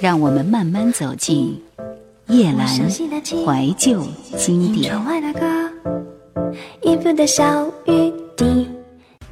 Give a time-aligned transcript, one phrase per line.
[0.00, 1.60] 让我们慢慢走进
[2.28, 4.00] 夜阑怀旧
[4.36, 4.94] 经典。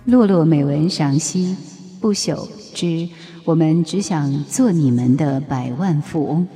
[0.05, 1.57] 落落美文赏析，
[2.01, 3.09] 不朽之
[3.45, 6.49] 我们只想做你们的百万富翁。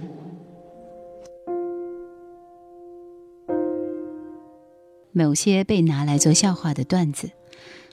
[5.13, 7.31] 某些被拿来做笑话的段子，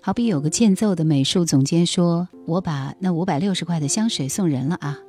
[0.01, 4.99] 好比有个欠揍的美术总监说：“我把那五百六十块的香水送人了啊。”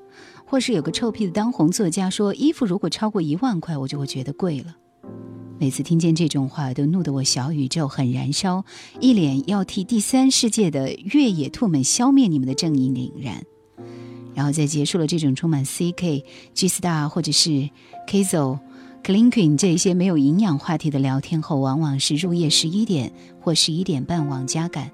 [0.49, 4.75] 或是有个臭屁的当红作家说：“衣服如果超过一万块，我就会觉得贵了。”
[5.61, 8.65] 每次听见这种话，都怒得我小宇宙很燃烧，
[9.01, 13.43] 一脸要替第三世界的越野兔们消灭你们的正义凛然。
[14.35, 17.69] 然后在结束了这种充满 C K G Star 或者是
[18.07, 18.61] Kazo
[19.03, 24.91] Clinkin 这些没有营养话题的聊天后，往往是入夜十一点或十一点半往家赶，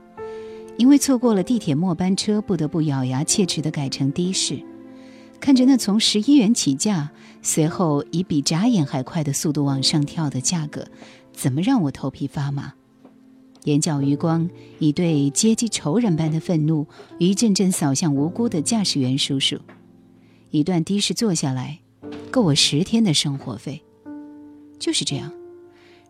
[0.78, 4.58] 因为错过了地铁末班车，不得不咬牙切齿地改成的士。
[5.40, 7.10] 看着那从十一元起价，
[7.42, 10.86] 随后以比眨眼还快的速度往上跳的价格，
[11.32, 12.72] 怎么让我头皮发麻？
[13.64, 16.86] 眼角余光以对阶级仇人般的愤怒，
[17.18, 19.58] 一阵阵扫向无辜的驾驶员叔叔。
[20.50, 21.80] 一段的士坐下来，
[22.30, 23.82] 够我十天的生活费。
[24.78, 25.32] 就是这样，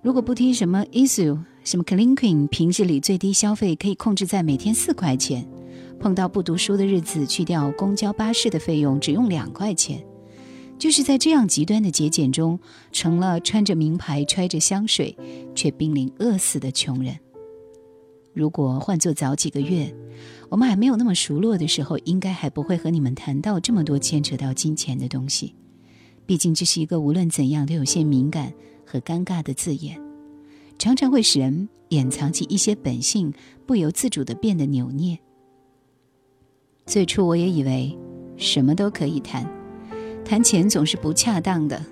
[0.03, 5.47] 如果不听什么 issue，什么 clinking，平日里最低消费可以控制在每天四块钱。
[5.99, 10.05] 碰到不读书的日子，去掉公交巴士的费用，只用两块钱。
[10.79, 12.59] 就是在这样极端的节俭中，
[12.93, 15.17] 成了穿着名牌、揣着香水，
[15.55, 17.17] 却濒临饿死的穷人。
[18.33, 19.95] 如果换做早几个月，
[20.49, 25.55] 我们还没有那么熟络的时候，应该还不会和你们谈到这么多牵扯到金钱的东西。
[26.27, 28.53] 毕竟这是一个无论怎样都有些敏感
[28.85, 30.01] 和尴尬的字眼，
[30.77, 33.33] 常常会使人掩藏起一些本性，
[33.65, 35.17] 不由自主地变得扭捏。
[36.87, 37.97] 最初我也以为，
[38.37, 39.49] 什么都可以谈，
[40.23, 41.83] 谈钱总是不恰当的，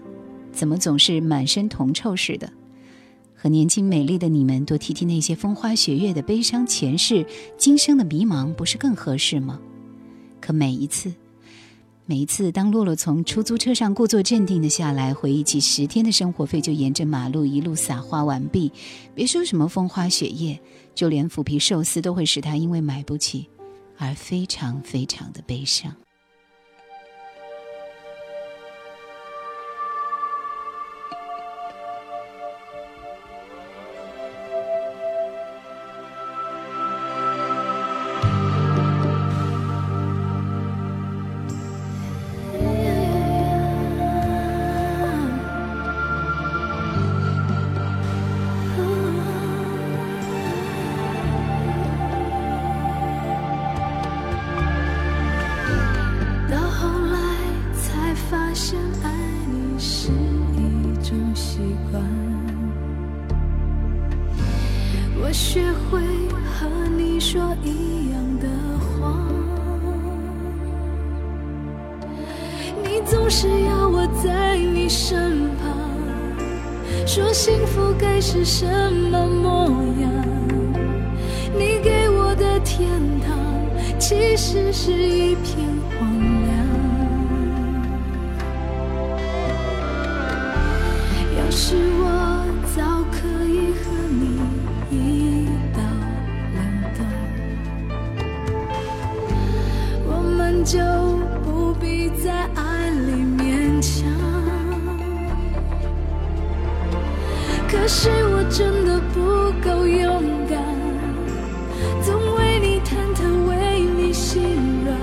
[0.53, 2.53] 怎么总是满身铜臭似的？
[3.35, 7.25] 和年轻美丽的你们多提提那些风花雪月的悲伤前世，
[7.57, 9.59] 今生的迷茫，不是更合适吗？
[10.41, 11.11] 可每一次，
[12.05, 18.71] 每一次，当洛洛从出租车上故作镇定的下来，回忆起十天的生活费就沿着马路一路撒花完毕，
[19.15, 20.61] 别说什么风花雪月，
[20.95, 23.49] 就连腐皮寿司都会使他因为买不起。
[24.03, 25.95] 而非常非常的悲伤。
[73.13, 75.77] 总是要我在你身旁
[77.07, 79.69] 说幸福该是什么模
[80.01, 80.11] 样？
[81.55, 82.89] 你给我的天
[83.21, 83.37] 堂
[83.99, 86.09] 其实是一片荒
[86.47, 86.51] 凉。
[91.39, 92.02] 要是我
[107.95, 109.21] 是我真的不
[109.63, 110.59] 够勇敢，
[112.03, 114.43] 总为你忐忑，为你心
[114.83, 114.97] 软。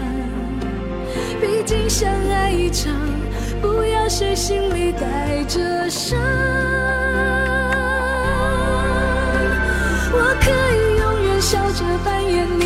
[1.40, 2.92] 毕竟相爱一场，
[3.62, 6.20] 不要谁心里带着伤。
[10.12, 12.64] 我可以永远笑着扮演你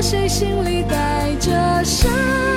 [0.00, 2.47] 谁心里带着伤。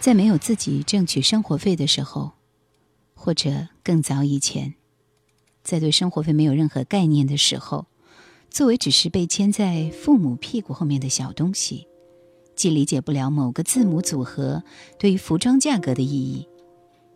[0.00, 2.32] 在没有自己挣取生活费的时候，
[3.14, 4.74] 或者更早以前，
[5.62, 7.84] 在对生活费没有任何概念的时候，
[8.48, 11.86] 作为只是被牵在父母屁股后面的小东西，
[12.56, 14.64] 既理解不了某个字母组合
[14.98, 16.48] 对于服装价格的意义，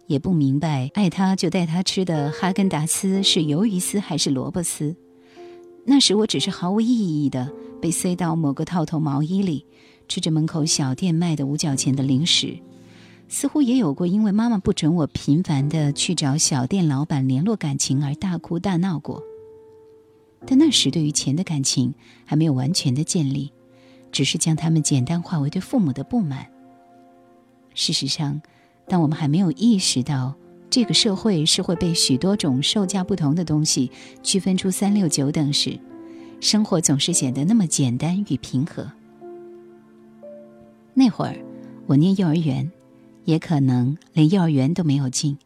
[0.07, 4.95] 也不明白爱他就带他吃的哈根达斯是鱿鱼丝还是萝卜丝。
[5.87, 7.51] 那时我只是毫无意义的
[7.81, 9.65] 被塞到某个套头毛衣里，
[10.07, 12.59] 吃着门口小店卖的五角钱的零食。
[13.29, 19.23] 似乎也有过因为妈妈不准我频繁的去找小店老板联络感情而大哭大闹过。
[20.47, 21.95] 但那时对于钱的感情
[22.27, 23.51] 还没有完全的建立，
[24.13, 26.47] 只是将它们简单化为对父母的不满。
[27.75, 28.41] 事实上，
[28.87, 30.35] 当我们还没有意识到
[30.69, 33.91] 这个社会是会被许多种售价不同的东西
[34.23, 35.81] 区分出三六九等时，
[36.41, 38.87] 生活总是显得那么简单与平和。
[40.93, 41.35] 那会儿，
[41.87, 42.71] 我念幼儿园。
[43.25, 45.37] 也可能连幼儿园都没有进，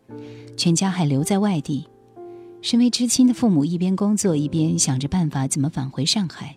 [0.56, 1.86] 全家还留在外地。
[2.60, 6.54] 身为知青的父母一边工作一边想着办法怎么返回上海。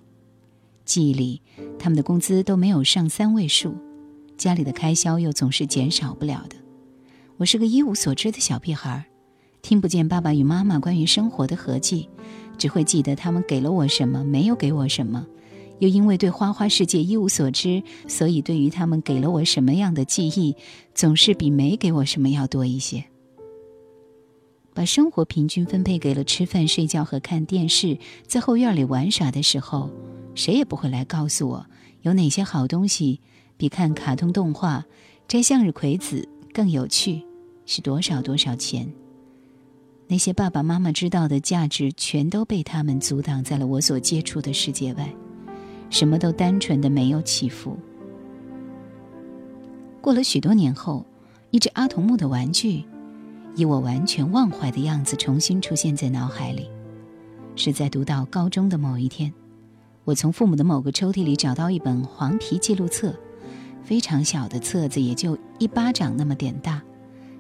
[0.83, 1.41] 记忆里，
[1.77, 3.75] 他们的工资都没有上三位数，
[4.35, 6.55] 家里的开销又总是减少不了的。
[7.37, 9.05] 我是个一无所知的小屁孩，
[9.61, 12.09] 听不见爸爸与妈妈关于生活的合计，
[12.57, 15.25] 只会记得他们给了我什么，没有给我什么。
[15.81, 20.55] 又因为对花花世界一无所知，所以对于他们给了我什么样的记忆，
[20.93, 23.03] 总是比没给我什么要多一些。
[24.75, 27.97] 把生活平均分配给了吃饭、睡觉和看电视，
[28.27, 29.89] 在后院里玩耍的时候，
[30.35, 31.65] 谁也不会来告诉我
[32.03, 33.19] 有哪些好东西
[33.57, 34.85] 比看卡通动画、
[35.27, 37.23] 摘向日葵子更有趣，
[37.65, 38.88] 是多少多少钱。
[40.07, 45.11] 那些爸爸妈妈知道的价值，全都被他们阻挡在了我所接触的世界外。
[45.91, 47.77] 什么都单纯的没有起伏。
[50.01, 51.05] 过了许多年后，
[51.51, 52.83] 一只阿童木的玩具，
[53.55, 56.67] 以我完全忘怀的样子重新出现在脑海里。
[57.55, 59.31] 是在读到高中的某一天，
[60.05, 63.13] 我从父母的某个抽屉里找到一本黄皮记录册，
[63.83, 66.81] 非常小的册子，也就一巴掌那么点大。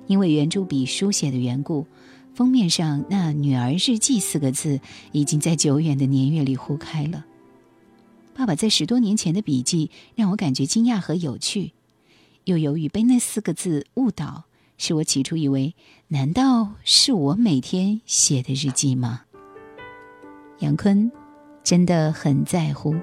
[0.07, 1.87] 因为圆珠笔书写的缘故，
[2.33, 4.81] 封面上那“女儿日记”四个字
[5.13, 7.25] 已经在久远的年月里糊开了。
[8.33, 11.73] 爸爸在十多年前的笔记让我感觉惊讶和有趣，
[12.45, 14.45] 又由于被那四个字误导，
[14.77, 15.75] 使我起初以为，
[16.07, 19.21] 难道是我每天写的日记吗？
[20.59, 21.11] 杨坤
[21.63, 22.95] 真的很在乎。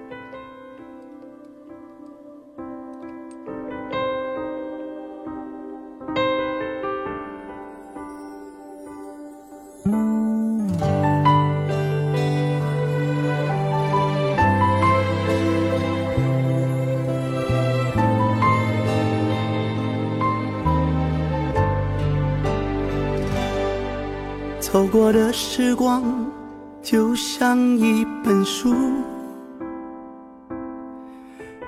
[27.59, 28.73] 像一本书，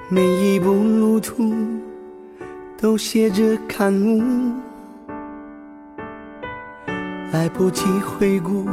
[0.08, 1.52] 每一步路途
[2.80, 4.22] 都写着感悟，
[7.32, 8.68] 来不及回顾，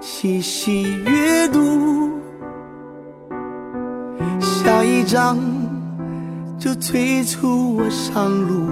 [0.00, 2.08] 细细阅读，
[4.40, 5.36] 下一章
[6.56, 8.70] 就催促我上路。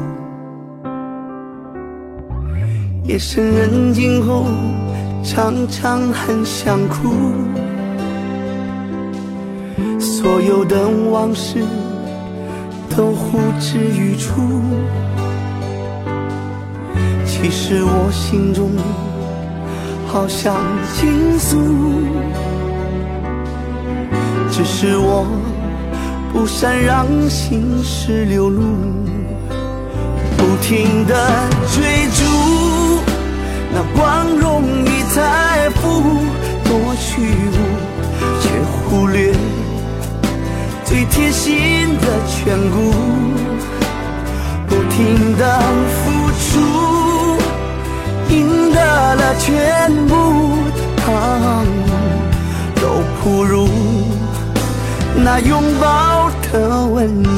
[3.02, 4.46] 夜深人静后，
[5.24, 7.14] 常常很想哭。
[9.98, 11.64] 所有的往事
[12.94, 14.60] 都呼之欲出。
[17.26, 18.70] 其实我心中
[20.06, 20.54] 好想
[20.94, 21.58] 倾诉，
[24.50, 25.26] 只是我
[26.32, 28.62] 不善让心事流露，
[30.36, 31.14] 不停的
[31.72, 32.33] 追逐。
[33.74, 35.80] 那光荣与财富
[36.62, 37.58] 多虚无，
[38.40, 38.48] 却
[38.88, 39.34] 忽略
[40.84, 42.76] 最贴心的眷顾。
[44.68, 46.02] 不停的付
[46.38, 46.60] 出，
[48.28, 48.78] 赢得
[49.16, 50.14] 了全部，
[52.80, 53.68] 都不如
[55.16, 57.33] 那拥抱的温度。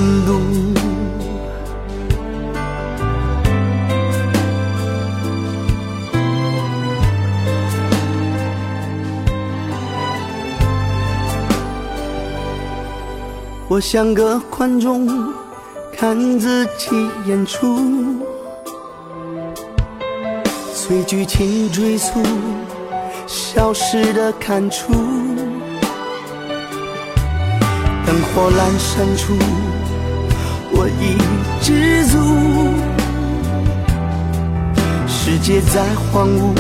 [13.77, 15.07] 我像个观众，
[15.95, 16.89] 看自己
[17.27, 17.79] 演出，
[20.73, 22.23] 随剧情追溯，
[23.27, 24.95] 消失的感触。
[28.07, 29.35] 灯火阑珊处，
[30.73, 31.19] 我已
[31.61, 32.17] 知足。
[35.07, 36.55] 世界再荒芜，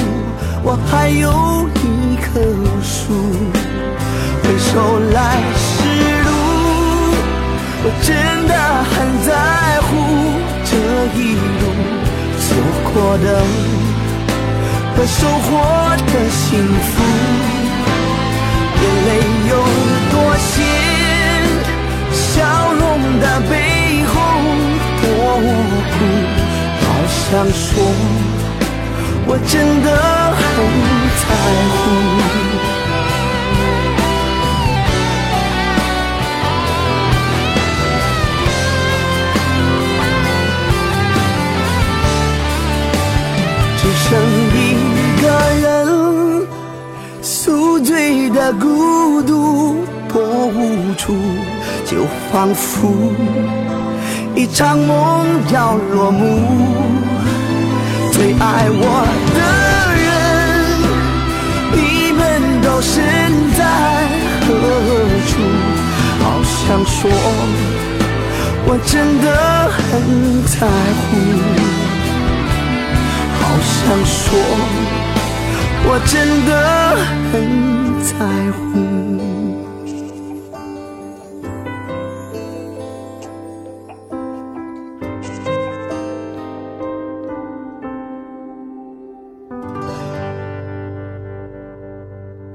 [0.63, 2.43] 我还有一棵
[2.83, 3.15] 树。
[4.43, 5.66] 回首来时。
[7.89, 8.11] 我真
[8.49, 8.53] 的
[8.83, 9.31] 很在
[9.83, 9.87] 乎
[10.65, 10.71] 这
[11.15, 11.63] 一路
[12.43, 12.49] 走
[12.91, 13.27] 过的
[14.97, 15.47] 和收获
[15.95, 16.45] 的幸
[16.83, 16.93] 福，
[18.83, 19.09] 眼泪
[19.51, 19.53] 有
[20.11, 20.51] 多咸，
[22.11, 22.27] 笑
[22.75, 22.83] 容
[23.21, 23.53] 的背
[24.11, 24.15] 后
[25.01, 25.07] 多
[25.93, 25.95] 苦。
[26.83, 27.71] 好想说，
[29.29, 29.89] 我真的
[30.35, 30.45] 很
[31.23, 31.25] 在
[31.71, 32.76] 乎。
[44.17, 44.57] 剩一
[45.21, 45.25] 个
[45.61, 46.47] 人，
[47.21, 51.15] 宿醉的孤独多无助，
[51.85, 53.13] 就仿佛
[54.35, 56.25] 一场梦要落幕。
[58.11, 59.05] 最爱我
[59.35, 59.41] 的
[60.07, 60.09] 人，
[61.75, 62.19] 你们
[62.63, 62.95] 都身
[63.55, 63.61] 在
[64.41, 64.49] 何
[65.29, 65.31] 处？
[66.23, 67.11] 好想说，
[68.65, 69.27] 我真的
[69.69, 70.57] 很在
[71.03, 71.86] 乎。
[73.47, 74.37] 好想说，
[75.85, 76.51] 我真的
[77.31, 77.33] 很
[78.03, 78.17] 在
[78.51, 78.59] 乎。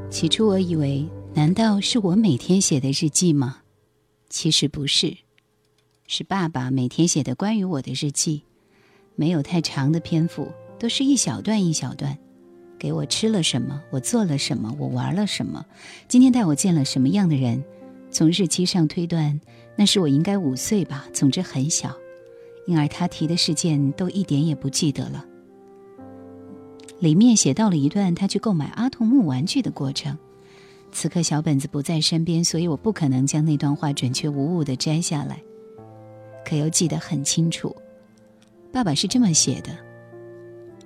[0.10, 3.60] 起初我以为，难道是我每天写的日记吗？
[4.30, 5.16] 其实不是，
[6.06, 8.44] 是爸爸每天写的关于我的日记，
[9.16, 10.52] 没有太长的篇幅。
[10.82, 12.18] 都是一小段一小段，
[12.80, 15.64] 给我吃了什么，我做了什么，我玩了什么，
[16.08, 17.64] 今天带我见了什么样的人。
[18.10, 19.40] 从日期上推断，
[19.76, 21.96] 那是我应该五岁吧，总之很小。
[22.66, 25.24] 因而他提的事件都一点也不记得了。
[26.98, 30.18] 里面写到了一段他去购买阿童木玩具的过程。
[30.92, 35.44] 此刻小本子不在身边，所以我不可能将那段话准确无误地摘下来。
[36.44, 37.76] 可又记得很清楚，
[38.74, 39.91] 爸爸是这么写的。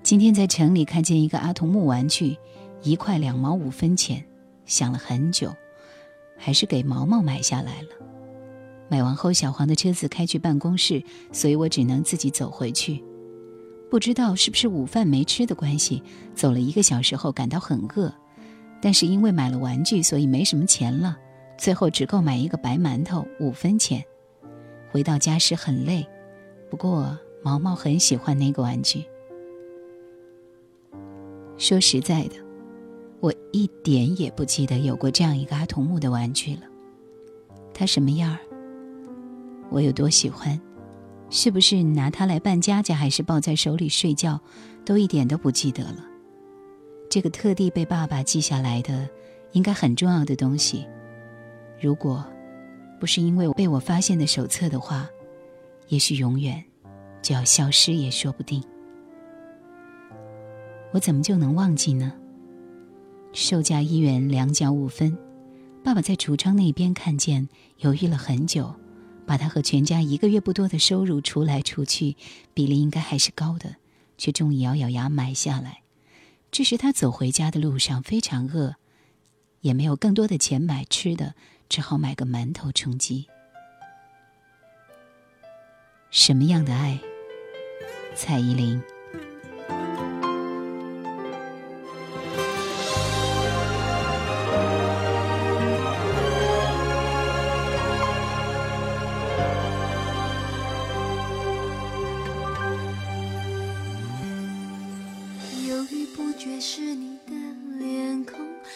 [0.05, 2.37] 今天在城里看见一个阿童木玩具，
[2.83, 4.23] 一块两毛五分钱，
[4.63, 5.51] 想了很久，
[6.37, 7.87] 还是给毛毛买下来了。
[8.87, 13.03] 买完后，小黄的车子开去办公室，所以我只能自己走回去。
[13.89, 16.03] 不知道是不是午饭没吃的关系，
[16.35, 18.13] 走了一个小时后感到很饿，
[18.79, 21.17] 但是因为买了玩具，所以没什么钱了，
[21.57, 24.05] 最后只够买一个白馒头，五分钱。
[24.91, 26.05] 回到家时很累，
[26.69, 29.03] 不过毛毛很喜欢那个玩具。
[31.57, 32.35] 说实在的，
[33.19, 36.61] 我一点也不记得有过这样一个阿童木的玩具了。
[37.73, 38.39] 它什么样儿？
[39.69, 40.59] 我有多喜欢？
[41.29, 44.39] 是不是拿它来扮家家，还是抱在手里睡觉，
[44.85, 46.05] 都一点都不记得了。
[47.09, 49.09] 这个特地被爸爸记下来的，
[49.53, 50.85] 应该很重要的东西，
[51.81, 52.23] 如果
[52.99, 55.09] 不是因为被我发现的手册的话，
[55.87, 56.63] 也许永远
[57.21, 58.61] 就要消失也说不定。
[60.95, 62.13] 我怎么就能忘记呢？
[63.33, 65.17] 售价一元两角五分，
[65.83, 67.49] 爸爸在橱窗那边看见，
[67.79, 68.73] 犹豫了很久。
[69.25, 72.15] 把他和全家一个月不多的收入除来除去，
[72.53, 73.75] 比例应该还是高的，
[74.17, 75.81] 却终于咬咬牙买下来。
[76.49, 78.75] 这时他走回家的路上非常饿，
[79.59, 81.35] 也没有更多的钱买吃的，
[81.67, 83.27] 只好买个馒头充饥。
[86.09, 86.97] 什么样的爱？
[88.15, 88.81] 蔡依林。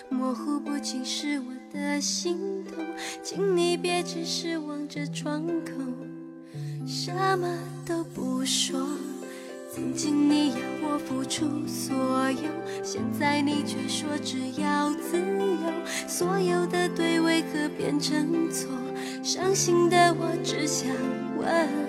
[0.09, 2.83] 模糊不清是我的心痛，
[3.21, 5.71] 请你别只是望着窗口，
[6.87, 8.87] 什么都不说。
[9.71, 11.95] 曾经你要我付出所
[12.31, 12.49] 有，
[12.83, 16.07] 现在你却说只要自由。
[16.07, 18.67] 所有的对为何变成错？
[19.21, 20.89] 伤心的我只想
[21.37, 21.88] 问。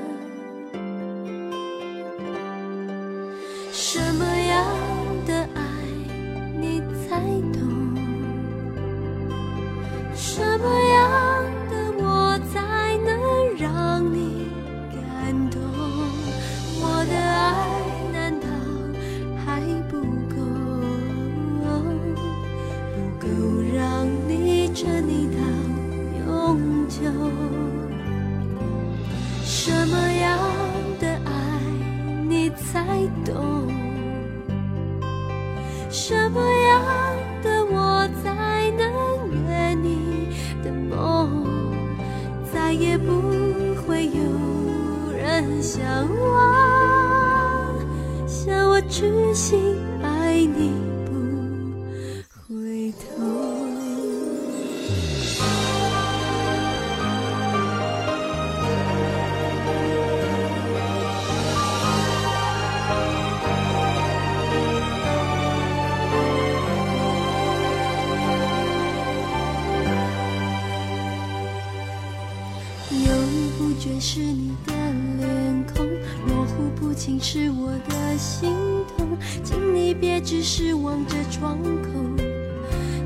[72.91, 74.73] 犹豫不决是你的
[75.19, 75.87] 脸孔。
[76.27, 78.53] 模糊不清是我的心
[78.97, 81.89] 痛请你别只是望着窗口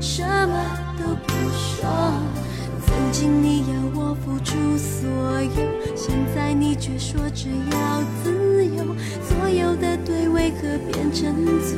[0.01, 1.87] 什么都不说。
[2.85, 5.09] 曾经你要我付出所
[5.41, 8.83] 有现在你却说只要自由
[9.23, 11.77] 所有的对为何变成错？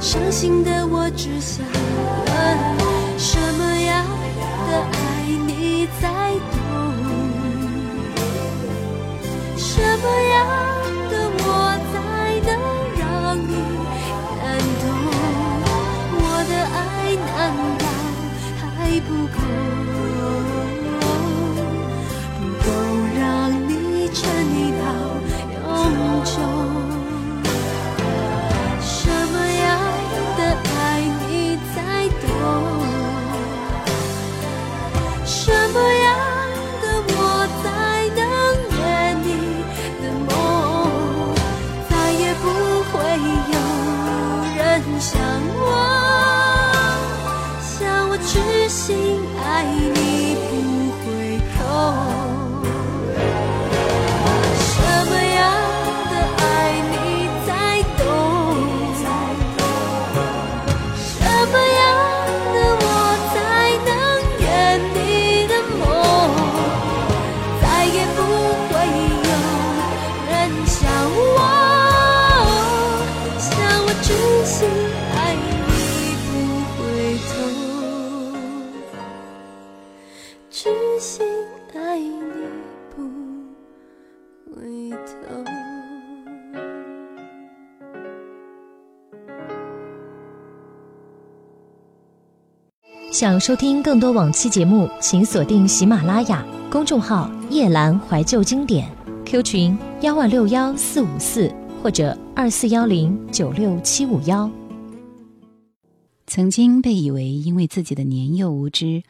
[0.00, 1.64] 伤心的我只想
[9.74, 10.63] 什么样？
[74.54, 74.68] 心
[75.16, 75.40] 爱你
[76.22, 76.30] 不
[76.76, 76.78] 回
[77.26, 77.34] 头，
[80.48, 81.26] 知心
[81.74, 82.06] 爱你
[82.94, 83.02] 不
[84.54, 84.56] 回
[84.92, 85.42] 头。
[93.10, 98.88] 想收听更多往期节目，请锁定喜马拉雅公众号“夜阑怀旧经典
[99.26, 101.52] ”，Q 群幺万六幺四五四。
[101.84, 104.50] 或者二四幺零九六七五幺。
[106.26, 109.02] 曾经被以为因为自己的年幼无知，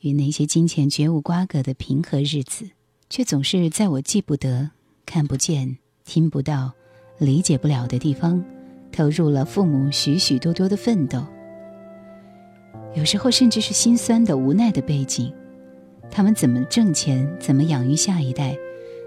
[0.00, 2.68] 与那些金钱绝无瓜葛的平和日子，
[3.08, 4.68] 却总是在我记不得、
[5.06, 6.72] 看不见、听不到、
[7.18, 8.44] 理解不了的地方，
[8.90, 11.24] 投入了父母许许多多的奋斗。
[12.96, 15.32] 有时候甚至是心酸的、无奈的背景，
[16.10, 18.56] 他们怎么挣钱，怎么养育下一代，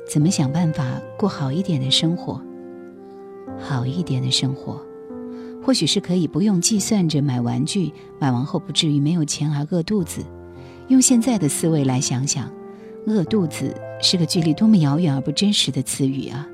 [0.10, 2.41] 怎么想办法过好一点的生活，
[3.62, 4.82] 好一点的生活，
[5.63, 10.21] 或许是可以不用计算着买玩具，买完后不至于没有钱而饿肚子。
[10.88, 12.52] 用现在的思维来想想，
[13.08, 16.47] 饿肚子是个距离多么遥远而不真实的词语啊！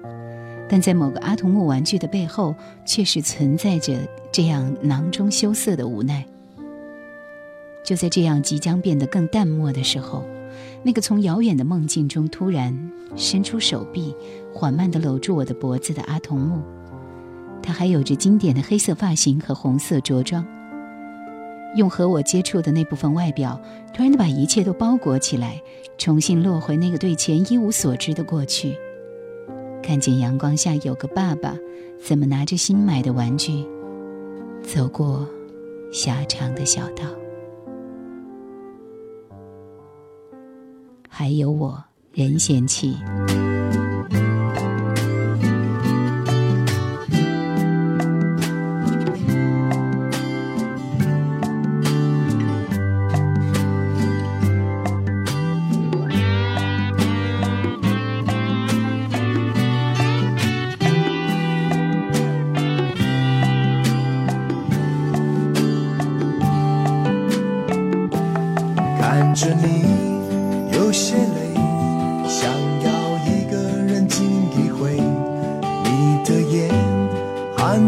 [0.70, 2.54] 但在某个阿童木玩具的背后，
[2.86, 3.98] 却是存在着
[4.32, 6.26] 这样囊中羞涩的无奈。
[7.84, 10.26] 就在这样即将变得更淡漠的时候，
[10.84, 14.14] 那个从遥远的梦境中突然伸出手臂，
[14.54, 16.62] 缓慢地搂住我的脖子的阿童木，
[17.62, 20.46] 他还有着经典的黑色发型和红色着装，
[21.76, 23.60] 用和我接触的那部分外表，
[23.94, 25.62] 突然的把一切都包裹起来，
[25.98, 28.78] 重新落回那个对钱一无所知的过去。
[29.84, 31.56] 看见阳光下有个爸爸，
[32.02, 33.66] 怎么拿着新买的玩具，
[34.62, 35.28] 走过
[35.92, 37.06] 狭长的小道。
[41.10, 42.96] 还有我，任贤齐。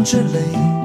[0.00, 0.79] 含着泪，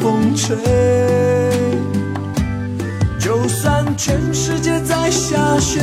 [0.00, 0.56] 风吹？
[3.18, 5.80] 就算全世界在下雪，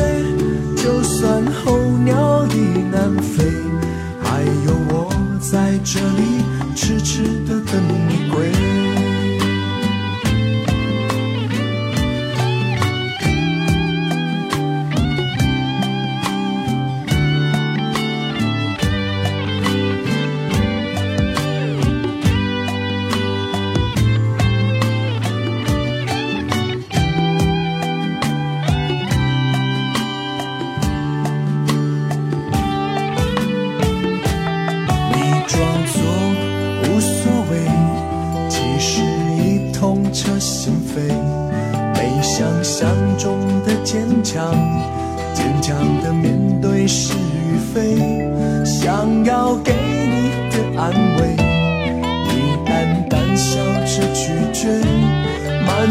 [0.76, 3.46] 就算候鸟已南飞，
[4.22, 6.44] 还有我在这里
[6.76, 7.41] 痴痴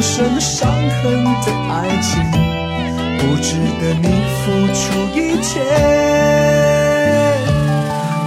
[0.01, 2.25] 满身伤痕的爱情，
[3.19, 4.09] 不值得你
[4.41, 4.81] 付出
[5.15, 5.61] 一切。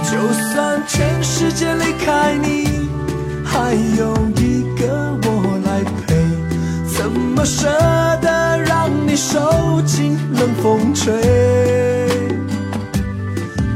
[0.08, 0.12] 就
[0.52, 2.88] 算全世界离开你，
[3.44, 6.14] 还有一个我来陪，
[6.96, 7.66] 怎么舍
[8.22, 11.12] 得让你受尽冷风吹？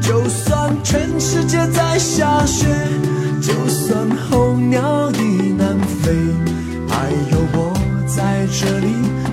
[0.00, 2.64] 就算全世界在下雪，
[3.42, 4.07] 就算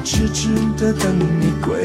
[0.06, 1.84] 痴痴的等你归。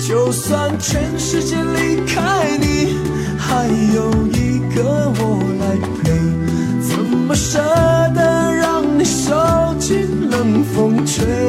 [0.00, 2.96] 就算全世界离开你
[3.38, 6.10] 还有一个我来陪。
[6.80, 7.58] 怎么舍
[8.14, 11.47] 得让你受尽冷风吹？